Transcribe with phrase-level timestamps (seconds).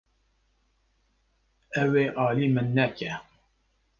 [1.81, 3.11] Ew ê alî min neke.